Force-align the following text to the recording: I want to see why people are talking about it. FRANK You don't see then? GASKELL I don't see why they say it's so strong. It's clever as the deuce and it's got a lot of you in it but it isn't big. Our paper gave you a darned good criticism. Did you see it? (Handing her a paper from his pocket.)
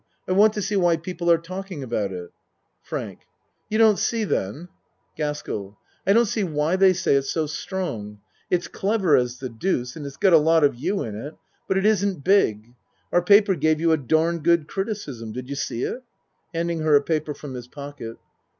I 0.27 0.31
want 0.31 0.53
to 0.53 0.63
see 0.63 0.75
why 0.75 0.97
people 0.97 1.29
are 1.29 1.37
talking 1.37 1.83
about 1.83 2.11
it. 2.11 2.31
FRANK 2.81 3.19
You 3.69 3.77
don't 3.77 3.99
see 3.99 4.23
then? 4.23 4.67
GASKELL 5.15 5.77
I 6.07 6.13
don't 6.13 6.25
see 6.25 6.43
why 6.43 6.75
they 6.75 6.91
say 6.91 7.13
it's 7.13 7.29
so 7.29 7.45
strong. 7.45 8.19
It's 8.49 8.67
clever 8.67 9.15
as 9.15 9.37
the 9.37 9.47
deuce 9.47 9.95
and 9.95 10.07
it's 10.07 10.17
got 10.17 10.33
a 10.33 10.39
lot 10.39 10.63
of 10.63 10.73
you 10.75 11.03
in 11.03 11.13
it 11.15 11.35
but 11.67 11.77
it 11.77 11.85
isn't 11.85 12.23
big. 12.23 12.73
Our 13.11 13.21
paper 13.21 13.53
gave 13.53 13.79
you 13.79 13.91
a 13.91 13.97
darned 13.97 14.43
good 14.43 14.67
criticism. 14.67 15.33
Did 15.33 15.47
you 15.49 15.55
see 15.55 15.83
it? 15.83 16.01
(Handing 16.51 16.79
her 16.79 16.95
a 16.95 17.03
paper 17.03 17.35
from 17.35 17.53
his 17.53 17.67
pocket.) 17.67 18.17